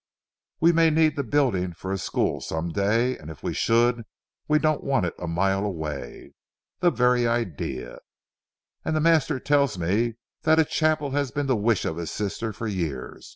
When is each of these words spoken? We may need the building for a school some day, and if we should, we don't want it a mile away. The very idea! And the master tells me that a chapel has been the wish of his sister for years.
We 0.59 0.71
may 0.71 0.89
need 0.89 1.15
the 1.15 1.21
building 1.23 1.73
for 1.73 1.91
a 1.91 1.97
school 1.99 2.41
some 2.41 2.69
day, 2.69 3.15
and 3.19 3.29
if 3.29 3.43
we 3.43 3.53
should, 3.53 4.03
we 4.47 4.57
don't 4.57 4.83
want 4.83 5.05
it 5.05 5.13
a 5.19 5.27
mile 5.27 5.63
away. 5.63 6.33
The 6.79 6.89
very 6.89 7.27
idea! 7.27 7.99
And 8.83 8.95
the 8.95 8.99
master 8.99 9.39
tells 9.39 9.77
me 9.77 10.15
that 10.41 10.57
a 10.57 10.65
chapel 10.65 11.11
has 11.11 11.29
been 11.29 11.45
the 11.45 11.55
wish 11.55 11.85
of 11.85 11.97
his 11.97 12.09
sister 12.09 12.51
for 12.51 12.65
years. 12.67 13.29